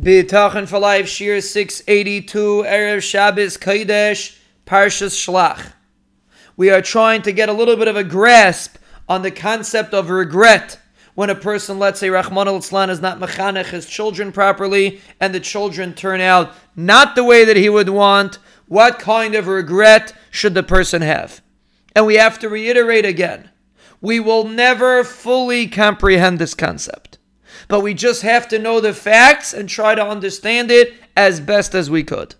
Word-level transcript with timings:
Bitachon 0.00 0.66
for 0.66 0.78
life, 0.78 1.04
Shiur 1.04 1.42
682, 1.42 2.64
Erev 2.66 3.02
Shabbos 3.02 3.58
Kodesh, 3.58 4.38
Parshas 4.64 5.14
Shlach. 5.14 5.72
We 6.56 6.70
are 6.70 6.80
trying 6.80 7.20
to 7.22 7.32
get 7.32 7.50
a 7.50 7.52
little 7.52 7.76
bit 7.76 7.88
of 7.88 7.96
a 7.96 8.02
grasp 8.02 8.78
on 9.06 9.20
the 9.20 9.30
concept 9.30 9.92
of 9.92 10.08
regret 10.08 10.78
when 11.14 11.28
a 11.28 11.34
person, 11.34 11.78
let's 11.78 12.00
say, 12.00 12.08
Rahman 12.08 12.48
al 12.48 12.56
is 12.56 12.72
not 12.72 13.20
mechanech 13.20 13.66
his 13.66 13.84
children 13.84 14.32
properly, 14.32 15.02
and 15.20 15.34
the 15.34 15.40
children 15.40 15.92
turn 15.92 16.22
out 16.22 16.54
not 16.74 17.14
the 17.14 17.24
way 17.24 17.44
that 17.44 17.58
he 17.58 17.68
would 17.68 17.90
want. 17.90 18.38
What 18.68 18.98
kind 18.98 19.34
of 19.34 19.46
regret 19.46 20.14
should 20.30 20.54
the 20.54 20.62
person 20.62 21.02
have? 21.02 21.42
And 21.94 22.06
we 22.06 22.14
have 22.14 22.38
to 22.38 22.48
reiterate 22.48 23.04
again 23.04 23.50
we 24.02 24.18
will 24.18 24.44
never 24.44 25.04
fully 25.04 25.68
comprehend 25.68 26.38
this 26.38 26.54
concept 26.54 27.11
but 27.72 27.80
we 27.80 27.94
just 27.94 28.20
have 28.20 28.46
to 28.48 28.58
know 28.58 28.80
the 28.80 28.92
facts 28.92 29.54
and 29.54 29.66
try 29.66 29.94
to 29.94 30.06
understand 30.06 30.70
it 30.70 30.92
as 31.16 31.40
best 31.40 31.74
as 31.74 31.88
we 31.88 32.04
could. 32.04 32.34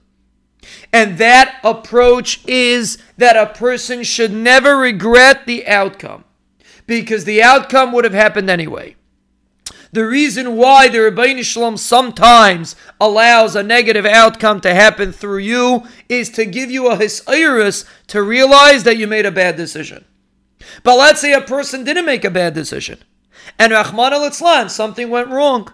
And 0.92 1.16
that 1.16 1.58
approach 1.64 2.46
is 2.46 2.98
that 3.16 3.34
a 3.34 3.46
person 3.54 4.02
should 4.02 4.30
never 4.30 4.76
regret 4.76 5.46
the 5.46 5.66
outcome 5.66 6.24
because 6.86 7.24
the 7.24 7.42
outcome 7.42 7.92
would 7.92 8.04
have 8.04 8.12
happened 8.12 8.50
anyway. 8.50 8.94
The 9.90 10.04
reason 10.04 10.54
why 10.56 10.88
the 10.88 10.98
Ribono 10.98 11.42
Shel 11.42 11.62
Olam 11.62 11.78
sometimes 11.78 12.76
allows 13.00 13.56
a 13.56 13.62
negative 13.62 14.04
outcome 14.04 14.60
to 14.60 14.74
happen 14.74 15.12
through 15.12 15.38
you 15.38 15.84
is 16.10 16.28
to 16.32 16.44
give 16.44 16.70
you 16.70 16.90
a 16.90 16.96
hisorerus 16.98 17.86
to 18.08 18.22
realize 18.22 18.84
that 18.84 18.98
you 18.98 19.06
made 19.06 19.24
a 19.24 19.32
bad 19.32 19.56
decision. 19.56 20.04
But 20.82 20.98
let's 20.98 21.22
say 21.22 21.32
a 21.32 21.40
person 21.40 21.84
didn't 21.84 22.04
make 22.04 22.26
a 22.26 22.30
bad 22.30 22.52
decision 22.52 22.98
and 23.58 23.72
Rahman 23.72 24.12
al 24.12 24.68
something 24.68 25.10
went 25.10 25.28
wrong. 25.28 25.72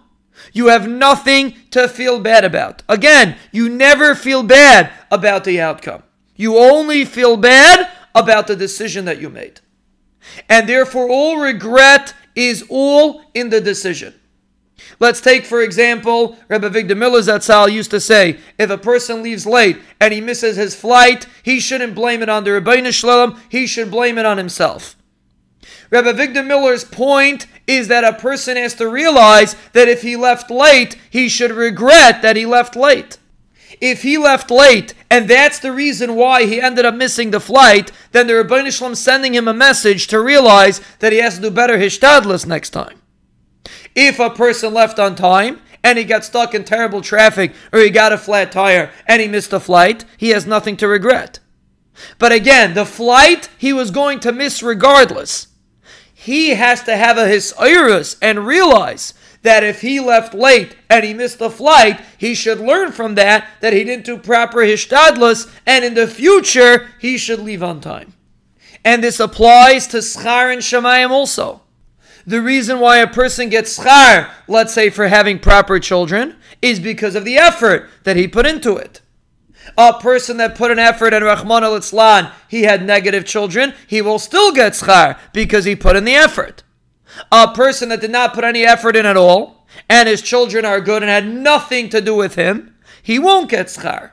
You 0.53 0.69
have 0.69 0.89
nothing 0.89 1.57
to 1.71 1.89
feel 1.89 2.21
bad 2.21 2.45
about. 2.45 2.83
Again, 2.89 3.37
you 3.53 3.69
never 3.69 4.15
feel 4.15 4.43
bad 4.43 4.93
about 5.11 5.45
the 5.45 5.61
outcome. 5.61 6.03
You 6.37 6.59
only 6.59 7.05
feel 7.05 7.37
bad 7.37 7.91
about 8.15 8.47
the 8.47 8.57
decision 8.57 9.05
that 9.07 9.21
you 9.21 9.29
made. 9.29 9.61
And 10.49 10.69
therefore, 10.69 11.09
all 11.09 11.39
regret 11.39 12.15
is 12.35 12.65
all 12.69 13.23
in 13.35 13.51
the 13.51 13.61
decision. 13.61 14.15
Let's 15.01 15.21
take, 15.21 15.45
for 15.45 15.61
example, 15.61 16.37
Rabbi 16.49 16.69
Avigdor 16.69 16.97
Miller 16.97 17.21
Zatzal 17.21 17.71
used 17.71 17.91
to 17.91 18.01
say, 18.01 18.39
if 18.59 18.71
a 18.71 18.79
person 18.79 19.23
leaves 19.23 19.47
late 19.47 19.79
and 20.01 20.13
he 20.15 20.21
misses 20.21 20.57
his 20.57 20.75
flight, 20.75 21.27
he 21.43 21.61
shouldn't 21.61 21.95
blame 21.95 22.23
it 22.23 22.29
on 22.29 22.45
the 22.45 22.51
Ribono 22.51 22.93
Shel 22.93 23.11
Olam, 23.11 23.41
he 23.49 23.67
should 23.67 23.91
blame 23.91 24.19
it 24.19 24.27
on 24.27 24.39
himself. 24.39 24.97
Rabbi 25.91 26.13
Avigdor 26.13 26.47
Miller's 26.47 26.85
point 26.85 27.47
is 27.69 27.87
that 27.89 28.03
a 28.03 28.15
person 28.15 28.57
has 28.57 28.75
to 28.75 28.89
realize 28.89 29.55
that 29.75 29.89
if 29.89 30.01
he 30.01 30.17
left 30.17 30.51
late, 30.51 30.97
he 31.11 31.29
should 31.29 31.53
regret 31.53 32.23
that 32.23 32.35
he 32.35 32.47
left 32.47 32.75
late. 32.75 33.19
If 33.81 34.03
he 34.03 34.17
left 34.17 34.51
late, 34.51 34.95
and 35.11 35.29
that's 35.29 35.59
the 35.59 35.71
reason 35.71 36.17
why 36.17 36.47
he 36.47 36.61
ended 36.61 36.87
up 36.87 36.95
missing 36.95 37.31
the 37.31 37.39
flight, 37.39 37.93
then 38.13 38.27
the 38.27 38.33
Ribono 38.33 38.73
Shel 38.73 38.89
Olam 38.89 38.97
sending 38.97 39.35
him 39.35 39.47
a 39.47 39.55
message 39.55 40.07
to 40.09 40.21
realize 40.21 40.81
that 41.01 41.13
he 41.13 41.19
has 41.19 41.37
to 41.37 41.43
do 41.43 41.51
better 41.51 41.77
hishtadlus 41.77 42.47
next 42.47 42.71
time. 42.71 43.03
If 43.95 44.19
a 44.19 44.31
person 44.31 44.73
left 44.73 44.99
on 44.99 45.15
time, 45.15 45.61
and 45.85 45.99
he 45.99 46.05
got 46.05 46.25
stuck 46.25 46.55
in 46.55 46.65
terrible 46.65 47.03
traffic, 47.03 47.53
or 47.71 47.81
he 47.81 47.91
got 47.91 48.13
a 48.13 48.19
flat 48.19 48.51
tire, 48.51 48.91
and 49.07 49.21
he 49.21 49.29
missed 49.29 49.51
the 49.51 49.61
flight, 49.61 50.07
he 50.17 50.31
has 50.31 50.47
nothing 50.47 50.77
to 50.79 50.89
regret. 50.89 51.39
But 52.19 52.33
again, 52.33 52.73
the 52.73 52.87
flight 52.87 53.51
he 53.59 53.75
was 53.75 53.91
going 53.91 54.21
to 54.21 54.33
miss 54.33 54.63
regardless 54.63 55.49
he 56.21 56.51
has 56.51 56.83
to 56.83 56.97
have 56.97 57.17
a 57.17 57.29
hisorerus 57.29 58.17
and 58.21 58.45
realize 58.45 59.15
that 59.43 59.63
if 59.63 59.83
he 59.83 60.01
left 60.01 60.35
late 60.35 60.75
and 60.91 61.05
he 61.05 61.15
missed 61.15 61.39
the 61.39 61.49
flight, 61.49 62.01
he 62.19 62.35
should 62.35 62.59
learn 62.59 62.91
from 62.91 63.15
that 63.15 63.47
that 63.61 63.73
he 63.73 63.85
didn't 63.85 64.05
do 64.05 64.19
proper 64.19 64.59
hishtadlus, 64.59 65.49
and 65.65 65.85
in 65.85 65.95
the 65.95 66.09
future 66.09 66.89
he 66.99 67.17
should 67.17 67.39
leave 67.39 67.63
on 67.63 67.81
time. 67.81 68.15
And 68.85 69.03
this 69.03 69.21
applies 69.21 69.87
to 69.89 69.99
schar 69.99 70.53
and 70.53 70.61
shemayim 70.61 71.11
also. 71.11 71.63
The 72.27 72.43
reason 72.43 72.81
why 72.81 72.99
a 72.99 73.07
person 73.07 73.49
gets 73.49 73.79
schar, 73.79 74.29
let's 74.49 74.75
say 74.75 74.91
for 74.91 75.07
having 75.07 75.39
proper 75.39 75.79
children, 75.79 76.35
is 76.61 76.81
because 76.81 77.15
of 77.15 77.25
the 77.25 77.39
effort 77.39 77.89
that 78.03 78.17
he 78.17 78.27
put 78.27 78.45
into 78.45 78.77
it. 78.77 79.03
A 79.77 79.99
person 79.99 80.37
that 80.39 80.55
put 80.55 80.71
an 80.71 80.79
effort 80.79 81.13
in 81.13 81.23
Rahman 81.23 81.65
al 81.65 82.33
he 82.49 82.63
had 82.63 82.85
negative 82.85 83.25
children, 83.25 83.75
he 83.87 84.01
will 84.01 84.19
still 84.19 84.53
get 84.53 84.73
schar 84.73 85.19
because 85.33 85.65
he 85.65 85.77
put 85.77 85.97
in 85.97 86.05
the 86.05 86.15
effort. 86.15 86.63
A 87.33 87.53
person 87.53 87.89
that 87.89 88.01
did 88.01 88.11
not 88.11 88.35
put 88.35 88.45
any 88.45 88.65
effort 88.65 88.97
in 88.97 89.07
at 89.07 89.17
all, 89.17 89.67
and 89.89 90.09
his 90.09 90.23
children 90.23 90.65
are 90.65 90.81
good 90.81 91.03
and 91.03 91.11
had 91.11 91.29
nothing 91.29 91.89
to 91.91 92.01
do 92.01 92.15
with 92.15 92.35
him, 92.35 92.77
he 93.03 93.19
won't 93.19 93.51
get 93.51 93.67
schar. 93.67 94.13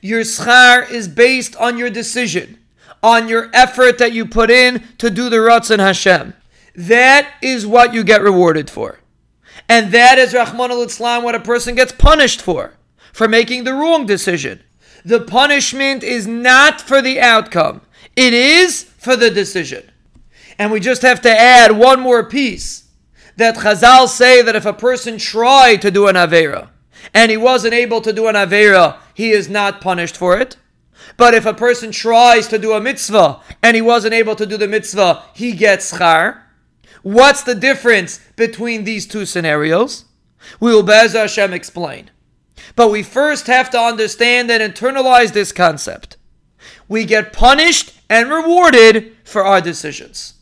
Your 0.00 0.22
schar 0.22 0.88
is 0.90 1.08
based 1.08 1.56
on 1.56 1.78
your 1.78 1.90
decision, 1.90 2.58
on 3.02 3.28
your 3.28 3.50
effort 3.52 3.98
that 3.98 4.12
you 4.12 4.26
put 4.26 4.50
in 4.50 4.82
to 4.98 5.10
do 5.10 5.28
the 5.28 5.36
Ratzon 5.36 5.78
Hashem. 5.78 6.34
That 6.74 7.32
is 7.42 7.66
what 7.66 7.94
you 7.94 8.02
get 8.02 8.22
rewarded 8.22 8.70
for. 8.70 9.00
And 9.68 9.92
that 9.92 10.18
is 10.18 10.32
Rachmana 10.32 10.70
litzlan 10.70 11.22
what 11.22 11.34
a 11.34 11.40
person 11.40 11.74
gets 11.74 11.92
punished 11.92 12.40
for, 12.42 12.74
for 13.12 13.28
making 13.28 13.64
the 13.64 13.74
wrong 13.74 14.06
decision 14.06 14.62
the 15.04 15.20
punishment 15.20 16.02
is 16.02 16.26
not 16.26 16.80
for 16.80 17.02
the 17.02 17.20
outcome, 17.20 17.80
it 18.16 18.32
is 18.32 18.84
for 18.98 19.16
the 19.16 19.30
decision. 19.30 19.90
And 20.58 20.70
we 20.70 20.80
just 20.80 21.02
have 21.02 21.20
to 21.22 21.30
add 21.30 21.76
one 21.76 22.00
more 22.00 22.24
piece 22.24 22.88
that 23.36 23.56
Chazal 23.56 24.08
say 24.08 24.42
that 24.42 24.56
if 24.56 24.66
a 24.66 24.72
person 24.72 25.18
tried 25.18 25.82
to 25.82 25.90
do 25.90 26.06
an 26.06 26.16
Avera 26.16 26.68
and 27.14 27.30
he 27.30 27.36
wasn't 27.36 27.74
able 27.74 28.00
to 28.02 28.12
do 28.12 28.28
an 28.28 28.34
Avera, 28.34 28.98
he 29.14 29.30
is 29.30 29.48
not 29.48 29.80
punished 29.80 30.16
for 30.16 30.38
it. 30.38 30.56
But 31.16 31.34
if 31.34 31.46
a 31.46 31.54
person 31.54 31.90
tries 31.90 32.46
to 32.48 32.58
do 32.58 32.72
a 32.72 32.80
mitzvah 32.80 33.40
and 33.62 33.74
he 33.74 33.82
wasn't 33.82 34.14
able 34.14 34.36
to 34.36 34.46
do 34.46 34.56
the 34.56 34.68
mitzvah, 34.68 35.24
he 35.34 35.52
gets 35.52 35.92
schar. 35.92 36.42
What's 37.02 37.42
the 37.42 37.54
difference 37.54 38.20
between 38.36 38.84
these 38.84 39.06
two 39.06 39.26
scenarios? 39.26 40.04
We 40.60 40.72
will 40.72 40.84
B'ezras 40.84 41.14
Hashem 41.14 41.52
explain. 41.52 42.10
But 42.76 42.90
we 42.90 43.02
first 43.02 43.46
have 43.46 43.70
to 43.70 43.78
understand 43.78 44.50
and 44.50 44.74
internalize 44.74 45.32
this 45.32 45.52
concept. 45.52 46.16
We 46.88 47.04
get 47.04 47.32
punished 47.32 47.92
and 48.08 48.30
rewarded 48.30 49.16
for 49.24 49.44
our 49.44 49.60
decisions. 49.60 50.34